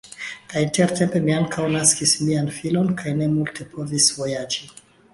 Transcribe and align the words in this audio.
Kaj 0.53 0.63
intertempe 0.67 1.21
mi 1.25 1.35
ankaŭ 1.41 1.67
naskis 1.77 2.15
mian 2.31 2.51
filon 2.57 2.93
kaj 3.05 3.17
ne 3.23 3.31
multe 3.37 3.71
povis 3.77 4.13
vojaĝi. 4.21 4.69